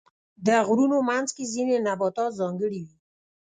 [0.45, 2.97] د غرونو منځ کې ځینې نباتات ځانګړي وي.